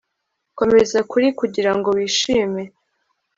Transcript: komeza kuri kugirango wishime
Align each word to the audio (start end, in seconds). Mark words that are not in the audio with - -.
komeza 0.57 0.99
kuri 1.11 1.27
kugirango 1.39 1.89
wishime 1.97 2.63